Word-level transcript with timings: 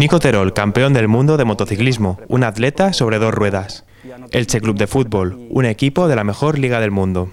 Nico 0.00 0.18
Terol, 0.18 0.54
campeón 0.54 0.94
del 0.94 1.08
mundo 1.08 1.36
de 1.36 1.44
motociclismo, 1.44 2.18
un 2.26 2.42
atleta 2.42 2.94
sobre 2.94 3.18
dos 3.18 3.34
ruedas. 3.34 3.84
Elche 4.30 4.62
Club 4.62 4.78
de 4.78 4.86
Fútbol, 4.86 5.38
un 5.50 5.66
equipo 5.66 6.08
de 6.08 6.16
la 6.16 6.24
mejor 6.24 6.58
liga 6.58 6.80
del 6.80 6.90
mundo. 6.90 7.28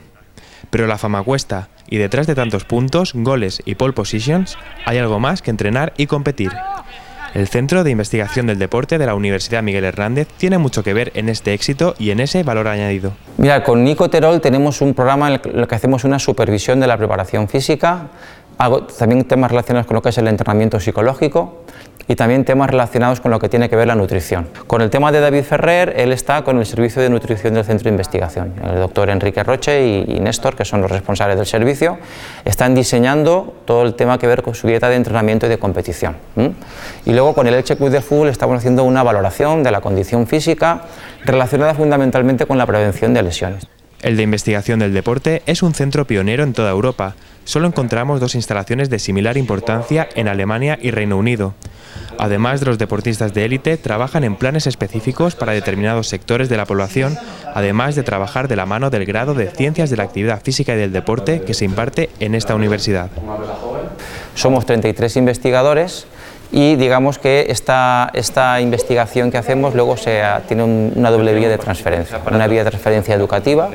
Pero 0.70 0.86
la 0.86 0.98
fama 0.98 1.24
cuesta, 1.24 1.70
y 1.90 1.96
detrás 1.96 2.28
de 2.28 2.36
tantos 2.36 2.66
puntos, 2.66 3.14
goles 3.16 3.62
y 3.64 3.76
pole 3.76 3.94
positions, 3.94 4.58
hay 4.86 4.98
algo 4.98 5.18
más 5.18 5.42
que 5.42 5.50
entrenar 5.50 5.94
y 5.96 6.08
competir. 6.08 6.52
El 7.34 7.48
Centro 7.48 7.86
de 7.86 7.92
Investigación 7.92 8.48
del 8.48 8.60
Deporte 8.60 8.98
de 8.98 9.06
la 9.06 9.16
Universidad 9.16 9.64
Miguel 9.64 9.86
Hernández 9.86 10.28
tiene 10.36 10.58
mucho 10.58 10.84
que 10.84 10.94
ver 10.94 11.14
en 11.16 11.30
este 11.30 11.54
éxito 11.54 11.96
y 11.98 12.10
en 12.10 12.20
ese 12.20 12.44
valor 12.44 12.68
añadido. 12.68 13.14
Mira, 13.38 13.64
con 13.64 13.82
Nico 13.86 14.10
Terol 14.10 14.42
tenemos 14.42 14.82
un 14.82 14.94
programa 14.94 15.30
en 15.30 15.40
el 15.58 15.68
que 15.70 15.76
hacemos 15.76 16.04
una 16.04 16.20
supervisión 16.20 16.82
de 16.82 16.88
la 16.88 16.98
preparación 16.98 17.48
física, 17.48 18.10
también 19.00 19.24
temas 19.24 19.52
relacionados 19.52 19.88
con 19.88 19.96
lo 19.96 20.02
que 20.02 20.10
es 20.10 20.18
el 20.18 20.28
entrenamiento 20.28 20.82
psicológico, 20.82 21.64
y 22.08 22.16
también 22.16 22.46
temas 22.46 22.70
relacionados 22.70 23.20
con 23.20 23.32
lo 23.32 23.40
que 23.40 23.50
tiene 23.50 23.70
que 23.70 23.76
ver 23.76 23.88
la 23.88 23.96
nutrición. 23.96 24.48
Con 24.66 24.82
el 24.82 24.90
tema 24.90 25.12
de 25.12 25.20
David 25.20 25.44
Ferrer, 25.44 25.94
él 25.98 26.14
está 26.14 26.44
con 26.44 26.58
el 26.58 26.66
servicio 26.66 27.02
de 27.02 27.10
nutrición 27.10 27.54
del 27.54 27.66
centro 27.66 27.86
de 27.86 27.90
investigación. 27.92 28.54
El 28.64 28.80
doctor 28.80 29.10
Enrique 29.10 29.44
Roche 29.44 29.86
y, 29.86 30.20
Néstor, 30.20 30.56
que 30.56 30.66
son 30.66 30.82
los 30.82 30.92
responsables 30.92 31.38
del 31.38 31.46
servicio, 31.46 31.98
están 32.46 32.76
diseñando 32.76 33.56
todo 33.66 33.84
el 33.84 33.96
tema 33.96 34.18
que 34.18 34.28
ver 34.28 34.42
con 34.42 34.56
su 34.56 34.68
dieta 34.68 34.90
de 34.90 34.96
entrenamiento 34.96 35.46
y 35.46 35.50
de 35.50 35.58
competición. 35.58 36.16
Y 37.06 37.12
luego 37.12 37.34
con 37.34 37.48
el 37.48 37.54
Elche 37.54 37.76
Club 37.76 37.90
de 37.90 38.02
Fútbol 38.02 38.30
estamos 38.30 38.58
haciendo 38.58 38.84
una 38.84 39.04
valoración 39.04 39.64
de 39.64 39.72
la 39.72 39.82
condición 39.82 40.28
física 40.28 40.82
relacionada 41.26 41.74
fundamentalmente 41.74 42.46
con 42.46 42.58
la 42.58 42.66
prevención 42.66 43.14
de 43.14 43.24
lesiones. 43.24 43.68
El 44.02 44.16
de 44.16 44.24
investigación 44.24 44.80
del 44.80 44.94
deporte 44.94 45.42
es 45.48 45.64
un 45.64 45.74
centro 45.74 46.06
pionero 46.06 46.44
en 46.44 46.54
toda 46.54 46.70
Europa. 46.70 47.16
Solo 47.48 47.66
encontramos 47.68 48.20
dos 48.20 48.36
instalaciones 48.36 48.90
de 48.90 49.00
similar 49.00 49.38
importancia 49.38 50.10
en 50.16 50.28
Alemania 50.28 50.78
y 50.82 50.92
Reino 50.92 51.18
Unido. 51.18 51.54
Además 52.20 52.60
de 52.60 52.66
los 52.66 52.78
deportistas 52.78 53.34
de 53.34 53.46
élite, 53.46 53.78
trabajan 53.78 54.26
en 54.26 54.36
planes 54.36 54.68
específicos 54.68 55.36
para 55.36 55.54
determinados 55.54 56.10
sectores 56.10 56.50
de 56.50 56.58
la 56.58 56.66
población, 56.66 57.18
además 57.56 57.96
de 57.96 58.04
trabajar 58.04 58.50
de 58.50 58.58
la 58.58 58.66
mano 58.66 58.90
del 58.90 59.06
grado 59.06 59.34
de 59.34 59.50
Ciencias 59.50 59.90
de 59.90 59.96
la 59.96 60.04
Actividad 60.04 60.42
Física 60.44 60.74
y 60.74 60.78
del 60.78 60.92
Deporte 60.92 61.40
que 61.40 61.54
se 61.54 61.64
imparte 61.64 62.10
en 62.20 62.36
esta 62.36 62.54
universidad. 62.54 63.10
Somos 64.36 64.66
33 64.66 65.16
investigadores 65.16 66.06
y 66.52 66.76
digamos 66.76 67.20
que 67.20 67.48
esta, 67.50 68.10
esta 68.14 68.62
investigación 68.62 69.32
que 69.32 69.38
hacemos 69.38 69.76
luego 69.76 69.98
se, 69.98 70.22
tiene 70.48 70.64
una 70.64 71.12
doble 71.12 71.34
vía 71.34 71.50
de 71.50 71.58
transferencia, 71.58 72.20
una 72.32 72.48
vía 72.48 72.64
de 72.64 72.70
transferencia 72.70 73.16
educativa, 73.16 73.70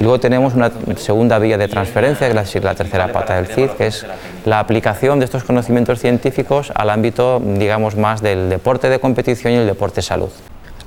luego 0.00 0.20
tenemos 0.20 0.54
una 0.54 0.70
segunda 0.96 1.38
vía 1.38 1.58
de 1.58 1.68
transferencia, 1.68 2.26
que 2.30 2.38
es 2.38 2.62
la, 2.62 2.74
tercera 2.74 3.08
pata 3.12 3.36
del 3.36 3.46
CID, 3.46 3.70
que 3.70 3.86
es 3.86 4.06
la 4.44 4.60
aplicación 4.60 5.18
de 5.18 5.24
estos 5.24 5.44
conocimientos 5.44 6.00
científicos 6.00 6.72
al 6.74 6.90
ámbito, 6.90 7.40
digamos, 7.42 7.96
más 7.96 8.20
del 8.22 8.50
deporte 8.50 8.88
de 8.88 9.00
competición 9.00 9.52
y 9.52 9.56
el 9.56 9.66
deporte 9.66 10.02
salud. 10.02 10.30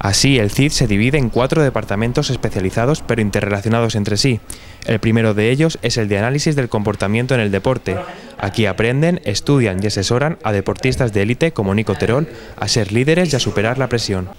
Así, 0.05 0.37
el 0.37 0.51
CID 0.51 0.69
se 0.69 0.85
divide 0.85 1.17
en 1.17 1.31
cuatro 1.31 1.63
departamentos 1.63 2.29
especializados 2.29 3.01
pero 3.01 3.23
interrelacionados 3.23 3.95
entre 3.95 4.17
sí. 4.17 4.39
El 4.85 4.99
primero 4.99 5.33
de 5.33 5.49
ellos 5.49 5.79
es 5.81 5.97
el 5.97 6.07
de 6.07 6.19
análisis 6.19 6.55
del 6.55 6.69
comportamiento 6.69 7.33
en 7.33 7.41
el 7.41 7.49
deporte. 7.49 7.97
Aquí 8.37 8.67
aprenden, 8.67 9.19
estudian 9.23 9.83
y 9.83 9.87
asesoran 9.87 10.37
a 10.43 10.51
deportistas 10.51 11.11
de 11.11 11.23
élite 11.23 11.53
como 11.53 11.73
Nico 11.73 11.95
Terol 11.95 12.27
a 12.55 12.67
ser 12.67 12.91
líderes 12.91 13.33
y 13.33 13.35
a 13.35 13.39
superar 13.39 13.79
la 13.79 13.89
presión. 13.89 14.29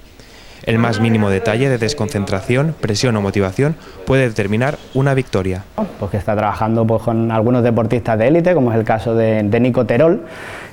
El 0.64 0.78
más 0.78 1.00
mínimo 1.00 1.30
detalle 1.30 1.68
de 1.68 1.78
desconcentración, 1.78 2.74
presión 2.80 3.16
o 3.16 3.20
motivación 3.20 3.76
puede 4.06 4.28
determinar 4.28 4.78
una 4.94 5.14
victoria. 5.14 5.64
Porque 6.00 6.16
está 6.16 6.34
trabajando 6.36 6.86
pues, 6.86 7.02
con 7.02 7.30
algunos 7.30 7.62
deportistas 7.62 8.18
de 8.18 8.28
élite, 8.28 8.54
como 8.54 8.72
es 8.72 8.78
el 8.78 8.84
caso 8.84 9.14
de, 9.14 9.42
Nico 9.60 9.86
Terol, 9.86 10.22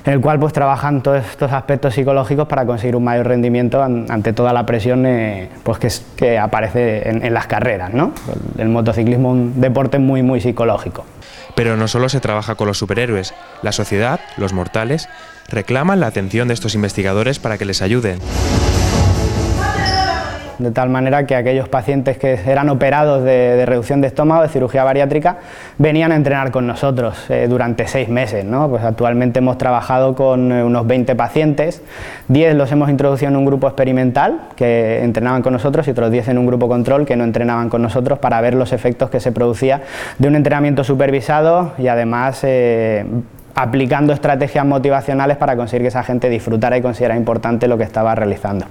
en 0.04 0.12
el 0.12 0.20
cual 0.20 0.38
pues, 0.38 0.52
trabajan 0.52 1.02
todos 1.02 1.24
estos 1.24 1.52
aspectos 1.52 1.94
psicológicos 1.94 2.46
para 2.48 2.66
conseguir 2.66 2.96
un 2.96 3.04
mayor 3.04 3.26
rendimiento 3.26 3.82
ante 3.82 4.32
toda 4.32 4.52
la 4.52 4.66
presión 4.66 5.06
eh, 5.06 5.48
pues, 5.62 5.78
que, 5.78 5.88
que, 6.16 6.38
aparece 6.38 7.08
en, 7.08 7.24
en 7.24 7.34
las 7.34 7.46
carreras. 7.46 7.92
¿no? 7.92 8.12
El 8.58 8.68
motociclismo 8.68 9.30
es 9.30 9.40
un 9.40 9.60
deporte 9.60 9.98
muy, 9.98 10.22
muy 10.22 10.40
psicológico. 10.40 11.04
Pero 11.54 11.76
no 11.76 11.86
solo 11.86 12.08
se 12.08 12.20
trabaja 12.20 12.56
con 12.56 12.66
los 12.66 12.78
superhéroes, 12.78 13.32
la 13.62 13.72
sociedad, 13.72 14.20
los 14.36 14.52
mortales, 14.52 15.08
reclaman 15.48 16.00
la 16.00 16.08
atención 16.08 16.48
de 16.48 16.54
estos 16.54 16.74
investigadores 16.74 17.38
para 17.38 17.58
que 17.58 17.64
les 17.64 17.80
ayuden 17.80 18.18
de 20.64 20.70
tal 20.72 20.88
manera 20.88 21.26
que 21.26 21.36
aquellos 21.36 21.68
pacientes 21.68 22.18
que 22.18 22.38
eran 22.46 22.68
operados 22.68 23.22
de, 23.22 23.64
reducción 23.66 24.00
de 24.00 24.08
estómago, 24.08 24.42
de 24.42 24.48
cirugía 24.48 24.82
bariátrica, 24.82 25.36
venían 25.78 26.10
a 26.10 26.16
entrenar 26.16 26.50
con 26.50 26.66
nosotros 26.66 27.24
eh, 27.28 27.46
durante 27.48 27.86
seis 27.86 28.08
meses. 28.08 28.44
¿no? 28.44 28.68
Pues 28.68 28.82
actualmente 28.82 29.38
hemos 29.38 29.58
trabajado 29.58 30.14
con 30.14 30.50
eh, 30.50 30.64
unos 30.64 30.86
20 30.86 31.14
pacientes, 31.14 31.82
10 32.28 32.56
los 32.56 32.72
hemos 32.72 32.90
introducido 32.90 33.30
en 33.30 33.36
un 33.36 33.44
grupo 33.44 33.66
experimental 33.66 34.40
que 34.56 35.02
entrenaban 35.02 35.42
con 35.42 35.52
nosotros 35.52 35.86
y 35.86 35.90
otros 35.90 36.10
10 36.10 36.28
en 36.28 36.38
un 36.38 36.46
grupo 36.46 36.68
control 36.68 37.06
que 37.06 37.16
no 37.16 37.24
entrenaban 37.24 37.68
con 37.68 37.82
nosotros 37.82 38.18
para 38.18 38.40
ver 38.40 38.54
los 38.54 38.72
efectos 38.72 39.10
que 39.10 39.20
se 39.20 39.30
producía 39.30 39.82
de 40.18 40.28
un 40.28 40.36
entrenamiento 40.36 40.82
supervisado 40.84 41.72
y 41.78 41.88
además 41.88 42.40
eh, 42.42 43.04
aplicando 43.54 44.12
estrategias 44.12 44.66
motivacionales 44.66 45.36
para 45.36 45.56
conseguir 45.56 45.82
que 45.82 45.88
esa 45.88 46.02
gente 46.02 46.28
disfrutara 46.28 46.76
y 46.76 46.82
considerara 46.82 47.18
importante 47.18 47.68
lo 47.68 47.78
que 47.78 47.84
estaba 47.84 48.14
realizando. 48.14 48.66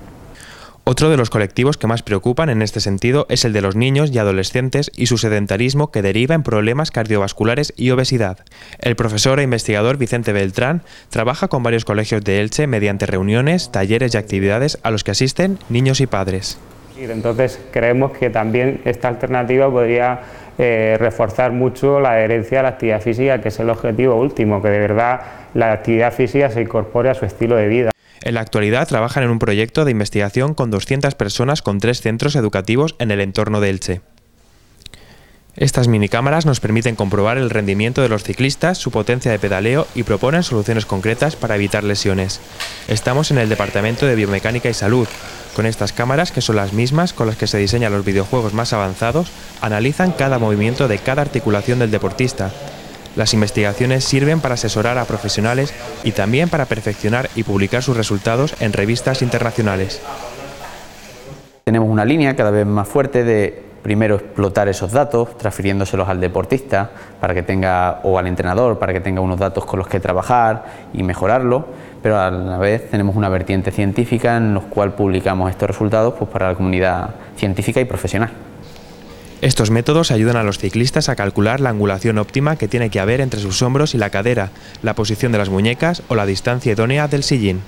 Otro 0.86 1.10
de 1.10 1.16
los 1.16 1.30
colectivos 1.30 1.78
que 1.78 1.88
más 1.88 2.04
preocupan 2.04 2.50
en 2.50 2.62
este 2.62 2.82
sentido 2.82 3.26
es 3.30 3.46
el 3.46 3.54
de 3.54 3.62
los 3.62 3.78
niños 3.78 4.12
y 4.12 4.20
adolescentes 4.20 4.92
y 4.94 5.06
su 5.06 5.18
sedentarismo 5.18 5.92
que 5.92 6.02
deriva 6.02 6.36
en 6.36 6.44
problemas 6.44 6.92
cardiovasculares 6.92 7.74
y 7.78 7.92
obesidad. 7.92 8.40
El 8.80 8.98
profesor 8.98 9.40
e 9.40 9.44
investigador 9.44 9.96
Vicente 9.96 10.34
Beltrán 10.34 10.82
trabaja 11.10 11.48
con 11.48 11.64
varios 11.64 11.86
colegios 11.86 12.22
de 12.26 12.42
Elche 12.42 12.68
mediante 12.68 13.06
reuniones, 13.06 13.72
talleres 13.72 14.14
y 14.14 14.18
actividades 14.18 14.78
a 14.84 14.92
los 14.92 15.06
que 15.06 15.12
asisten 15.12 15.58
niños 15.70 16.02
y 16.02 16.08
padres. 16.08 16.60
Entonces 17.00 17.62
creemos 17.72 18.12
que 18.12 18.30
también 18.30 18.82
esta 18.84 19.08
alternativa 19.08 19.72
podría 19.72 20.20
eh, 20.58 20.98
reforzar 21.00 21.54
mucho 21.54 22.02
la 22.02 22.12
adherencia 22.12 22.60
a 22.60 22.64
la 22.64 22.70
actividad 22.70 23.02
física, 23.02 23.40
que 23.40 23.48
es 23.48 23.60
el 23.62 23.70
objetivo 23.70 24.16
último, 24.16 24.62
que 24.62 24.68
de 24.68 24.80
verdad 24.80 25.22
la 25.54 25.72
actividad 25.72 26.12
física 26.12 26.50
se 26.50 26.62
incorpore 26.62 27.10
a 27.10 27.14
su 27.14 27.24
estilo 27.24 27.56
de 27.56 27.68
vida. 27.70 27.93
En 28.24 28.36
la 28.36 28.42
actualidad 28.42 28.88
trabajan 28.88 29.24
en 29.24 29.32
un 29.32 29.40
proyecto 29.40 29.84
de 29.84 29.92
investigación 29.92 30.54
con 30.54 30.72
200 30.72 31.14
personas 31.14 31.62
con 31.62 31.80
tres 31.80 32.00
centros 32.00 32.38
educativos 32.38 32.96
en 33.00 33.12
el 33.12 33.20
entorno 33.20 33.60
de 33.60 33.70
Elche. 33.70 34.02
Estas 35.58 35.90
minicámaras 35.90 36.46
nos 36.46 36.62
permiten 36.62 36.96
comprobar 36.96 37.38
el 37.38 37.50
rendimiento 37.50 38.02
de 38.02 38.08
los 38.08 38.24
ciclistas, 38.24 38.78
su 38.78 38.92
potencia 38.92 39.30
de 39.30 39.40
pedaleo 39.40 39.88
y 39.94 40.04
proponen 40.04 40.42
soluciones 40.42 40.86
concretas 40.86 41.36
para 41.36 41.58
evitar 41.58 41.84
lesiones. 41.84 42.40
Estamos 42.88 43.30
en 43.30 43.40
el 43.40 43.50
Departamento 43.50 44.06
de 44.06 44.16
Biomecánica 44.16 44.70
y 44.70 44.74
Salud. 44.74 45.08
Con 45.54 45.66
estas 45.66 45.92
cámaras, 45.92 46.32
que 46.32 46.42
son 46.42 46.56
las 46.56 46.72
mismas 46.72 47.12
con 47.12 47.28
las 47.28 47.36
que 47.36 47.46
se 47.46 47.58
diseñan 47.58 47.92
los 47.92 48.06
videojuegos 48.06 48.54
más 48.54 48.72
avanzados, 48.72 49.32
analizan 49.60 50.14
cada 50.14 50.40
movimiento 50.40 50.88
de 50.88 50.98
cada 50.98 51.22
articulación 51.22 51.78
del 51.78 51.92
deportista 51.92 52.52
las 53.16 53.34
investigaciones 53.34 54.04
sirven 54.04 54.40
para 54.40 54.56
asesorar 54.56 54.98
a 54.98 55.06
profesionales 55.06 55.74
y 56.04 56.12
también 56.12 56.50
para 56.50 56.66
perfeccionar 56.66 57.30
y 57.36 57.44
publicar 57.44 57.84
sus 57.84 57.98
resultados 57.98 58.56
en 58.60 58.74
revistas 58.74 59.22
internacionales. 59.22 60.02
Tenemos 61.64 61.90
una 61.90 62.06
línea 62.06 62.36
cada 62.36 62.52
vez 62.52 62.66
más 62.66 62.88
fuerte 62.88 63.24
de 63.24 63.64
primero 63.84 64.16
explotar 64.16 64.70
esos 64.70 64.92
datos, 64.92 65.38
transfiriéndoselos 65.38 66.08
al 66.08 66.20
deportista 66.20 66.90
para 67.20 67.34
que 67.34 67.44
tenga 67.44 68.00
o 68.04 68.18
al 68.18 68.28
entrenador 68.28 68.80
para 68.80 68.94
que 68.94 69.02
tenga 69.02 69.22
unos 69.22 69.40
datos 69.40 69.66
con 69.66 69.78
los 69.78 69.88
que 69.88 70.00
trabajar 70.00 70.66
y 70.94 71.04
mejorarlo, 71.04 71.68
pero 72.02 72.20
a 72.20 72.32
la 72.32 72.58
vez 72.58 72.90
tenemos 72.90 73.16
una 73.16 73.30
vertiente 73.30 73.72
científica 73.72 74.38
en 74.38 74.56
la 74.56 74.62
cual 74.62 74.94
publicamos 74.94 75.50
estos 75.52 75.68
resultados 75.68 76.16
pues, 76.18 76.30
para 76.32 76.50
la 76.50 76.56
comunidad 76.56 77.10
científica 77.36 77.82
y 77.82 77.86
profesional. 77.86 78.32
Estos 79.44 79.72
métodos 79.72 80.12
ayudan 80.12 80.38
a 80.38 80.44
los 80.44 80.58
ciclistas 80.58 81.10
a 81.10 81.18
calcular 81.18 81.60
la 81.60 81.70
angulación 81.70 82.18
óptima 82.18 82.56
que 82.56 82.70
tiene 82.70 82.90
que 82.90 83.02
haber 83.02 83.20
entre 83.20 83.42
sus 83.42 83.62
hombros 83.62 83.94
y 83.94 83.98
la 83.98 84.10
cadera, 84.10 84.52
la 84.82 84.96
posición 84.96 85.34
de 85.34 85.38
las 85.38 85.50
muñecas 85.50 86.02
o 86.08 86.16
la 86.16 86.26
distancia 86.26 86.72
idónea 86.72 87.10
del 87.10 87.24
sillín. 87.24 87.60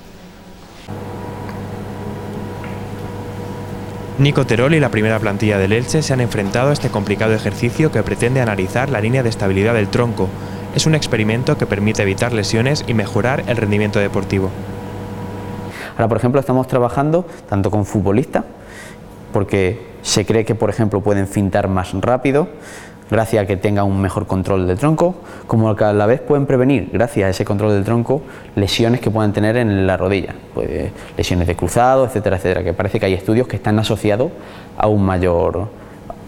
Nico 4.19 4.45
Terol 4.45 4.73
y 4.73 4.79
la 4.79 4.87
primera 4.87 5.19
plantilla 5.19 5.57
del 5.57 5.73
Elche 5.73 6.01
se 6.01 6.13
han 6.13 6.21
enfrentado 6.21 6.69
a 6.69 6.73
este 6.73 6.87
complicado 6.87 7.33
ejercicio 7.33 7.91
que 7.91 8.03
pretende 8.03 8.39
analizar 8.39 8.89
la 8.89 9.01
línea 9.01 9.21
de 9.21 9.27
estabilidad 9.27 9.73
del 9.73 9.89
tronco. 9.89 10.29
Es 10.75 10.85
un 10.85 10.95
experimento 10.95 11.57
que 11.57 11.65
permite 11.65 12.03
evitar 12.03 12.31
lesiones 12.31 12.85
y 12.87 12.93
mejorar 12.93 13.43
el 13.47 13.57
rendimiento 13.57 13.99
deportivo. 13.99 14.49
Ahora, 15.97 16.07
por 16.07 16.19
ejemplo, 16.19 16.39
estamos 16.39 16.69
trabajando 16.69 17.27
tanto 17.49 17.69
con 17.69 17.85
futbolistas, 17.85 18.45
porque 19.35 19.77
se 20.01 20.25
cree 20.25 20.45
que, 20.45 20.55
por 20.55 20.69
ejemplo, 20.69 21.01
pueden 21.01 21.27
fintar 21.27 21.67
más 21.67 21.91
rápido 21.99 22.47
gracias 23.11 23.43
a 23.43 23.45
que 23.45 23.57
tengan 23.57 23.83
un 23.85 24.01
mejor 24.01 24.27
control 24.27 24.65
del 24.65 24.77
tronco, 24.77 25.13
como 25.45 25.75
que 25.75 25.83
a 25.83 25.91
la 25.91 26.05
vez 26.05 26.21
pueden 26.21 26.45
prevenir, 26.45 26.89
gracias 26.93 27.27
a 27.27 27.29
ese 27.31 27.43
control 27.43 27.73
del 27.73 27.83
tronco, 27.83 28.21
lesiones 28.55 29.01
que 29.01 29.11
puedan 29.11 29.33
tener 29.33 29.57
en 29.57 29.85
la 29.85 29.97
rodilla, 29.97 30.35
pues, 30.53 30.89
lesiones 31.17 31.47
de 31.47 31.55
cruzado, 31.57 32.05
etcétera, 32.05 32.37
etcétera, 32.37 32.63
que 32.63 32.71
parece 32.71 32.97
que 32.97 33.07
hay 33.07 33.13
estudios 33.13 33.45
que 33.49 33.57
están 33.57 33.77
asociados 33.77 34.31
a 34.77 34.87
un 34.87 35.05
mayor 35.05 35.67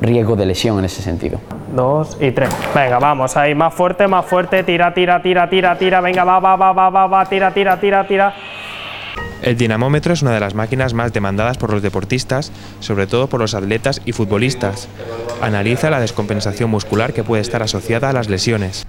riesgo 0.01 0.36
de 0.36 0.45
lesión 0.45 0.77
en 0.77 0.83
ese 0.83 1.01
sentido. 1.01 1.39
Dos 1.74 2.18
y 2.19 2.31
tres. 2.31 2.50
Venga, 2.75 3.00
vamos, 3.00 3.38
ahí, 3.38 3.56
más 3.56 3.74
fuerte, 3.74 4.06
más 4.06 4.25
fuerte, 4.25 4.63
tira, 4.63 4.94
tira, 4.94 5.21
tira, 5.21 5.50
tira, 5.50 5.77
tira, 5.77 6.01
venga, 6.01 6.25
va, 6.25 6.42
va, 6.42 6.57
va, 6.57 6.74
va, 6.74 6.89
va, 6.89 7.07
va, 7.07 7.25
tira, 7.25 7.51
tira, 7.51 7.80
tira, 7.80 8.06
tira. 8.06 8.33
El 9.48 9.56
dinamómetro 9.56 10.12
es 10.12 10.22
una 10.22 10.34
de 10.34 10.42
las 10.42 10.56
máquinas 10.56 10.94
más 10.94 11.14
demandadas 11.14 11.58
por 11.58 11.72
los 11.72 11.82
deportistas, 11.82 12.52
sobre 12.82 13.08
todo 13.08 13.28
por 13.28 13.40
los 13.40 13.54
atletas 13.54 14.02
y 14.04 14.12
futbolistas. 14.12 14.90
Analiza 15.42 15.90
la 15.90 16.02
descompensación 16.02 16.70
muscular 16.70 17.14
que 17.14 17.24
puede 17.24 17.44
estar 17.44 17.64
asociada 17.64 18.10
a 18.10 18.14
las 18.14 18.28
lesiones. 18.28 18.86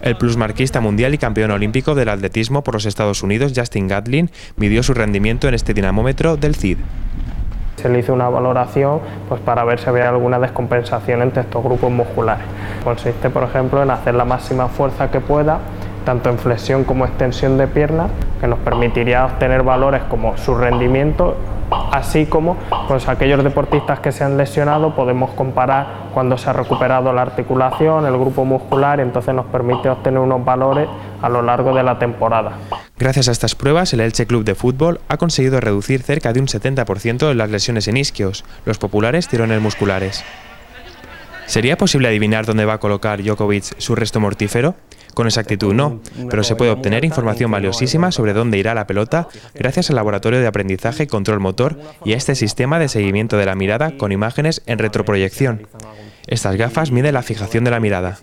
El 0.00 0.16
plusmarquista 0.16 0.80
mundial 0.80 1.14
y 1.14 1.18
campeón 1.18 1.52
olímpico 1.52 1.94
del 1.94 2.08
atletismo 2.08 2.64
por 2.64 2.74
los 2.74 2.86
Estados 2.86 3.22
Unidos, 3.22 3.52
Justin 3.54 3.86
Gatlin, 3.86 4.32
midió 4.56 4.82
su 4.82 4.94
rendimiento 4.94 5.46
en 5.46 5.54
este 5.54 5.74
dinamómetro 5.74 6.36
del 6.36 6.56
CID. 6.56 6.78
Se 7.76 7.88
le 7.88 8.00
hizo 8.00 8.14
una 8.14 8.28
valoración 8.28 8.98
pues, 9.28 9.40
para 9.42 9.62
ver 9.62 9.78
si 9.78 9.88
había 9.88 10.08
alguna 10.08 10.40
descompensación 10.40 11.22
entre 11.22 11.42
estos 11.42 11.62
grupos 11.62 11.92
musculares. 11.92 12.44
Consiste, 12.82 13.30
por 13.30 13.44
ejemplo, 13.44 13.80
en 13.80 13.92
hacer 13.92 14.16
la 14.16 14.24
máxima 14.24 14.66
fuerza 14.66 15.12
que 15.12 15.20
pueda 15.20 15.60
tanto 16.04 16.30
en 16.30 16.38
flexión 16.38 16.82
como 16.82 17.04
extensión 17.04 17.58
de 17.58 17.68
piernas, 17.68 18.10
que 18.42 18.48
nos 18.48 18.58
permitiría 18.58 19.24
obtener 19.24 19.62
valores 19.62 20.02
como 20.10 20.36
su 20.36 20.56
rendimiento, 20.56 21.36
así 21.92 22.26
como 22.26 22.56
pues, 22.88 23.08
aquellos 23.08 23.44
deportistas 23.44 24.00
que 24.00 24.10
se 24.10 24.24
han 24.24 24.36
lesionado 24.36 24.96
podemos 24.96 25.30
comparar 25.30 26.10
cuando 26.12 26.36
se 26.36 26.50
ha 26.50 26.52
recuperado 26.52 27.12
la 27.12 27.22
articulación, 27.22 28.04
el 28.04 28.18
grupo 28.18 28.44
muscular, 28.44 28.98
y 28.98 29.02
entonces 29.02 29.32
nos 29.32 29.46
permite 29.46 29.88
obtener 29.88 30.18
unos 30.18 30.44
valores 30.44 30.88
a 31.22 31.28
lo 31.28 31.40
largo 31.40 31.72
de 31.72 31.84
la 31.84 32.00
temporada. 32.00 32.54
Gracias 32.98 33.28
a 33.28 33.30
estas 33.30 33.54
pruebas, 33.54 33.92
el 33.92 34.00
Elche 34.00 34.26
Club 34.26 34.42
de 34.42 34.56
Fútbol 34.56 35.00
ha 35.08 35.18
conseguido 35.18 35.60
reducir 35.60 36.02
cerca 36.02 36.32
de 36.32 36.40
un 36.40 36.46
70% 36.46 37.28
de 37.28 37.34
las 37.36 37.48
lesiones 37.48 37.86
en 37.86 37.96
isquios, 37.96 38.44
los 38.64 38.78
populares 38.78 39.28
tirones 39.28 39.62
musculares. 39.62 40.24
¿Sería 41.46 41.76
posible 41.76 42.08
adivinar 42.08 42.46
dónde 42.46 42.64
va 42.64 42.74
a 42.74 42.78
colocar 42.78 43.22
Djokovic 43.22 43.78
su 43.78 43.94
resto 43.94 44.20
mortífero? 44.20 44.74
Con 45.14 45.26
exactitud 45.26 45.74
no, 45.74 46.00
pero 46.30 46.42
se 46.42 46.56
puede 46.56 46.70
obtener 46.70 47.04
información 47.04 47.50
valiosísima 47.50 48.12
sobre 48.12 48.32
dónde 48.32 48.56
irá 48.56 48.74
la 48.74 48.86
pelota 48.86 49.28
gracias 49.54 49.90
al 49.90 49.96
laboratorio 49.96 50.40
de 50.40 50.46
aprendizaje 50.46 51.06
control 51.06 51.40
motor 51.40 51.78
y 52.04 52.14
a 52.14 52.16
este 52.16 52.34
sistema 52.34 52.78
de 52.78 52.88
seguimiento 52.88 53.36
de 53.36 53.46
la 53.46 53.54
mirada 53.54 53.96
con 53.98 54.12
imágenes 54.12 54.62
en 54.66 54.78
retroproyección. 54.78 55.66
Estas 56.26 56.56
gafas 56.56 56.92
miden 56.92 57.14
la 57.14 57.22
fijación 57.22 57.64
de 57.64 57.70
la 57.70 57.80
mirada. 57.80 58.18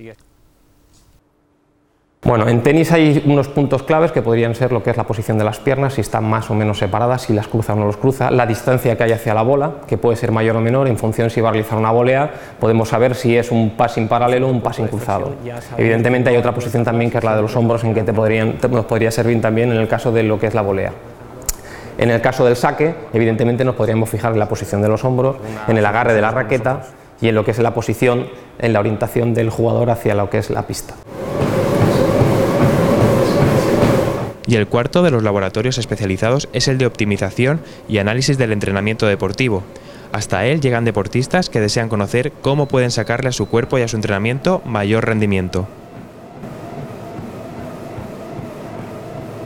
Bueno, 2.22 2.50
en 2.50 2.62
tenis 2.62 2.92
hay 2.92 3.24
unos 3.26 3.48
puntos 3.48 3.84
claves 3.84 4.12
que 4.12 4.22
podrían 4.22 4.54
ser 4.54 4.74
lo 4.74 4.84
que 4.84 4.90
es 4.90 4.98
la 4.98 5.06
posición 5.06 5.38
de 5.38 5.46
las 5.46 5.58
piernas, 5.60 5.94
si 5.94 6.02
están 6.02 6.26
más 6.26 6.52
o 6.52 6.54
menos 6.54 6.78
separadas, 6.78 7.22
si 7.22 7.34
las 7.34 7.48
cruza 7.48 7.74
o 7.74 7.76
no 7.78 7.86
los 7.86 7.96
cruza, 7.96 8.30
la 8.30 8.46
distancia 8.46 8.98
que 8.98 9.04
hay 9.06 9.14
hacia 9.14 9.34
la 9.34 9.42
bola, 9.42 9.76
que 9.88 9.98
puede 9.98 10.18
ser 10.18 10.34
mayor 10.34 10.58
o 10.58 10.60
menor, 10.60 10.90
en 10.90 10.98
función 10.98 11.30
si 11.30 11.40
va 11.40 11.48
a 11.48 11.52
realizar 11.54 11.80
una 11.80 11.92
volea, 11.92 12.30
podemos 12.60 12.90
saber 12.90 13.16
si 13.16 13.38
es 13.38 13.52
un 13.52 13.72
passing 13.72 14.10
paralelo 14.10 14.48
o 14.48 14.52
un 14.52 14.60
passing 14.60 14.88
cruzado. 14.88 15.32
Evidentemente 15.78 16.30
hay 16.30 16.36
otra 16.36 16.54
posición 16.54 16.84
también 16.84 17.10
que 17.10 17.20
es 17.20 17.24
la 17.24 17.38
de 17.38 17.42
los 17.42 17.56
hombros, 17.56 17.86
en 17.86 17.94
que 17.94 18.04
te 18.04 18.12
podrían, 18.12 18.58
nos 18.70 18.86
podría 18.86 19.12
servir 19.12 19.40
también 19.40 19.72
en 19.72 19.78
el 19.78 19.88
caso 19.88 20.12
de 20.12 20.24
lo 20.24 20.38
que 20.38 20.48
es 20.48 20.54
la 20.54 20.62
volea. 20.62 20.92
En 21.98 22.12
el 22.12 22.20
caso 22.20 22.44
del 22.44 22.58
saque, 22.58 22.96
evidentemente 23.14 23.64
nos 23.64 23.76
podríamos 23.76 24.10
fijar 24.10 24.34
en 24.34 24.40
la 24.40 24.50
posición 24.50 24.82
de 24.82 24.90
los 24.90 25.06
hombros, 25.06 25.38
en 25.70 25.78
el 25.78 25.86
agarre 25.86 26.14
de 26.14 26.22
la 26.22 26.32
raqueta 26.32 26.82
y 27.22 27.30
en 27.30 27.36
lo 27.36 27.46
que 27.46 27.52
es 27.52 27.60
la 27.60 27.74
posición, 27.74 28.28
en 28.60 28.74
la 28.74 28.82
orientación 28.82 29.34
del 29.34 29.50
jugador 29.50 29.90
hacia 29.90 30.16
lo 30.16 30.30
que 30.30 30.40
es 30.40 30.50
la 30.50 30.64
pista. 30.64 30.96
Y 34.50 34.56
el 34.56 34.68
cuarto 34.68 35.04
de 35.04 35.12
los 35.12 35.22
laboratorios 35.22 35.78
especializados 35.78 36.50
es 36.54 36.68
el 36.68 36.80
de 36.80 36.88
optimización 36.88 37.62
y 37.88 38.00
análisis 38.00 38.40
del 38.40 38.52
entrenamiento 38.52 39.06
deportivo. 39.06 39.62
Hasta 40.12 40.44
él 40.46 40.60
llegan 40.60 40.86
deportistas 40.86 41.50
que 41.50 41.60
desean 41.60 41.88
conocer 41.88 42.32
cómo 42.42 42.68
pueden 42.68 42.90
sacarle 42.90 43.30
a 43.30 43.32
su 43.32 43.48
cuerpo 43.48 43.78
y 43.78 43.84
a 43.84 43.88
su 43.88 43.96
entrenamiento 43.96 44.64
mayor 44.66 45.06
rendimiento. 45.06 45.68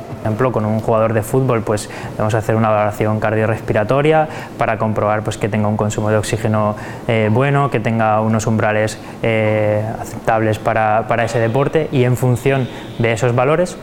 Por 0.08 0.30
ejemplo, 0.30 0.54
con 0.54 0.64
un 0.64 0.80
jugador 0.80 1.12
de 1.12 1.22
fútbol, 1.22 1.64
pues 1.64 1.90
vamos 2.18 2.34
a 2.34 2.38
hacer 2.38 2.56
una 2.56 2.70
valoración 2.70 3.20
cardiorrespiratoria 3.20 4.30
para 4.58 4.78
comprobar 4.78 5.22
pues, 5.22 5.38
que 5.38 5.50
tenga 5.50 5.68
un 5.68 5.76
consumo 5.76 6.12
de 6.12 6.16
oxígeno 6.16 6.78
eh, 7.10 7.28
bueno, 7.30 7.70
que 7.70 7.82
tenga 7.82 8.22
unos 8.22 8.48
umbrales 8.48 8.98
eh, 9.22 9.84
aceptables 10.00 10.60
para, 10.60 11.10
para 11.10 11.26
ese 11.26 11.40
deporte 11.40 11.90
y 11.92 12.06
en 12.06 12.16
función 12.16 12.70
de 13.00 13.12
esos 13.12 13.36
valores 13.36 13.76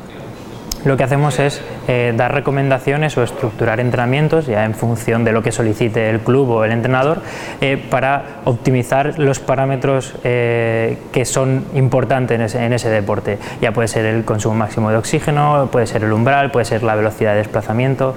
lo 0.84 0.96
que 0.96 1.04
hacemos 1.04 1.38
es 1.38 1.60
eh, 1.88 2.14
dar 2.16 2.32
recomendaciones 2.34 3.16
o 3.18 3.22
estructurar 3.22 3.80
entrenamientos 3.80 4.46
ya 4.46 4.64
en 4.64 4.74
función 4.74 5.24
de 5.24 5.32
lo 5.32 5.42
que 5.42 5.52
solicite 5.52 6.08
el 6.08 6.20
club 6.20 6.48
o 6.50 6.64
el 6.64 6.72
entrenador 6.72 7.22
eh, 7.60 7.76
para 7.90 8.40
optimizar 8.44 9.18
los 9.18 9.40
parámetros 9.40 10.14
eh, 10.24 10.98
que 11.12 11.24
son 11.24 11.64
importantes 11.74 12.54
en 12.54 12.72
ese, 12.72 12.88
deporte. 12.88 13.38
Ya 13.60 13.72
puede 13.72 13.88
ser 13.88 14.06
el 14.06 14.24
consumo 14.24 14.54
máximo 14.54 14.90
de 14.90 14.96
oxígeno, 14.96 15.68
puede 15.70 15.86
ser 15.86 16.04
el 16.04 16.12
umbral, 16.12 16.50
puede 16.50 16.64
ser 16.64 16.82
la 16.82 16.94
velocidad 16.94 17.32
de 17.32 17.38
desplazamiento. 17.38 18.14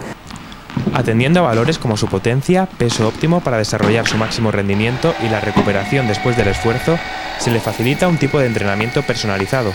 Atendiendo 0.94 1.42
a 1.42 1.44
valores 1.44 1.78
como 1.78 1.98
su 1.98 2.08
potencia, 2.08 2.68
peso 2.78 3.08
óptimo 3.08 3.42
para 3.42 3.58
desarrollar 3.58 4.08
su 4.08 4.18
máximo 4.18 4.52
rendimiento 4.52 5.14
y 5.24 5.30
la 5.30 5.40
recuperación 5.40 6.08
después 6.08 6.38
del 6.38 6.48
esfuerzo, 6.48 6.98
se 7.40 7.52
le 7.52 7.60
facilita 7.60 8.08
un 8.08 8.18
tipo 8.18 8.40
de 8.40 8.48
entrenamiento 8.48 9.02
personalizado, 9.04 9.72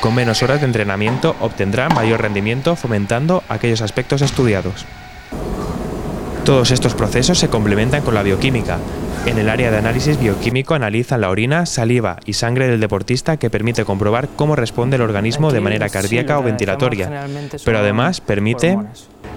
con 0.00 0.14
menos 0.14 0.42
horas 0.42 0.60
de 0.60 0.66
entrenamiento 0.66 1.34
obtendrá 1.40 1.88
mayor 1.88 2.20
rendimiento 2.20 2.76
fomentando 2.76 3.42
aquellos 3.48 3.82
aspectos 3.82 4.22
estudiados. 4.22 4.86
Todos 6.44 6.70
estos 6.72 6.94
procesos 6.94 7.38
se 7.38 7.48
complementan 7.48 8.02
con 8.02 8.14
la 8.14 8.22
bioquímica. 8.22 8.78
En 9.24 9.38
el 9.38 9.48
área 9.48 9.70
de 9.70 9.78
análisis 9.78 10.20
bioquímico 10.20 10.74
analizan 10.74 11.22
la 11.22 11.30
orina, 11.30 11.64
saliva 11.64 12.18
y 12.26 12.34
sangre 12.34 12.68
del 12.68 12.80
deportista 12.80 13.38
que 13.38 13.48
permite 13.48 13.86
comprobar 13.86 14.28
cómo 14.36 14.54
responde 14.54 14.96
el 14.96 15.02
organismo 15.02 15.50
de 15.50 15.62
manera 15.62 15.88
cardíaca 15.88 16.38
o 16.38 16.42
ventilatoria, 16.42 17.26
pero 17.64 17.78
además 17.78 18.20
permite 18.20 18.78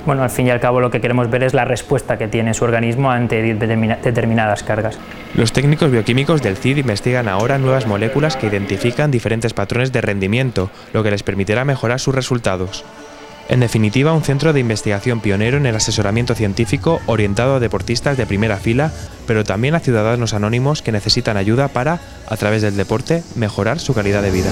bueno, 0.07 0.23
al 0.23 0.31
fin 0.31 0.47
y 0.47 0.49
al 0.49 0.59
cabo 0.59 0.79
lo 0.79 0.89
que 0.89 1.01
queremos 1.01 1.29
ver 1.29 1.43
es 1.43 1.53
la 1.53 1.65
respuesta 1.65 2.17
que 2.17 2.27
tiene 2.27 2.53
su 2.53 2.63
organismo 2.63 3.11
ante 3.11 3.43
determinadas 3.53 4.63
cargas. 4.63 4.97
Los 5.35 5.51
técnicos 5.51 5.91
bioquímicos 5.91 6.41
del 6.41 6.57
CID 6.57 6.77
investigan 6.77 7.27
ahora 7.27 7.59
nuevas 7.59 7.85
moléculas 7.85 8.37
que 8.37 8.47
identifican 8.47 9.11
diferentes 9.11 9.53
patrones 9.53 9.91
de 9.91 10.01
rendimiento, 10.01 10.71
lo 10.93 11.03
que 11.03 11.11
les 11.11 11.23
permitirá 11.23 11.65
mejorar 11.65 11.99
sus 11.99 12.15
resultados. 12.15 12.85
En 13.49 13.59
definitiva, 13.59 14.13
un 14.13 14.23
centro 14.23 14.51
de 14.51 14.59
investigación 14.59 15.21
pionero 15.21 15.57
en 15.57 15.65
el 15.65 15.75
asesoramiento 15.75 16.35
científico 16.35 16.99
orientado 17.05 17.55
a 17.55 17.59
deportistas 17.59 18.17
de 18.17 18.25
primera 18.25 18.57
fila, 18.57 18.91
pero 19.25 19.43
también 19.43 19.75
a 19.75 19.79
ciudadanos 19.79 20.33
anónimos 20.33 20.81
que 20.81 20.91
necesitan 20.91 21.37
ayuda 21.37 21.67
para, 21.67 21.99
a 22.27 22.37
través 22.37 22.61
del 22.61 22.75
deporte, 22.75 23.23
mejorar 23.35 23.79
su 23.79 23.93
calidad 23.93 24.21
de 24.21 24.31
vida. 24.31 24.49